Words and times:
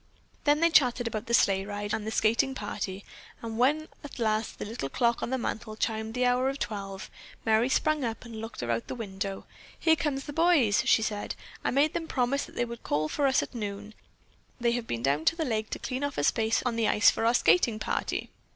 Then 0.45 0.61
they 0.61 0.71
chattered 0.71 1.05
about 1.07 1.27
the 1.27 1.33
sleigh 1.35 1.63
ride 1.63 1.93
and 1.93 2.07
the 2.07 2.11
skating 2.11 2.55
party, 2.55 3.05
and 3.43 3.59
when 3.59 3.87
at 4.03 4.17
last 4.17 4.57
the 4.57 4.65
little 4.65 4.89
clock 4.89 5.21
on 5.21 5.29
the 5.29 5.37
mantle 5.37 5.75
chimed 5.75 6.15
the 6.15 6.25
hour 6.25 6.49
of 6.49 6.57
twelve, 6.57 7.11
Merry 7.45 7.69
sprang 7.69 8.03
up 8.03 8.25
and 8.25 8.41
looked 8.41 8.63
out 8.63 8.71
of 8.71 8.87
the 8.87 8.95
window. 8.95 9.45
"Here 9.79 9.95
come 9.95 10.15
the 10.17 10.33
boys!" 10.33 10.81
she 10.87 11.03
said. 11.03 11.35
"I 11.63 11.69
made 11.69 11.93
them 11.93 12.07
promise 12.07 12.45
that 12.45 12.55
they 12.55 12.65
would 12.65 12.81
call 12.81 13.09
for 13.09 13.27
us 13.27 13.43
at 13.43 13.53
noon. 13.53 13.93
They've 14.59 14.87
been 14.87 15.03
down 15.03 15.23
to 15.25 15.35
the 15.35 15.45
lake 15.45 15.69
to 15.69 15.77
clean 15.77 16.03
off 16.03 16.17
a 16.17 16.23
space 16.23 16.63
on 16.65 16.77
the 16.77 16.87
ice 16.87 17.11
for 17.11 17.23
our 17.27 17.35
skating 17.35 17.77
party." 17.77 18.31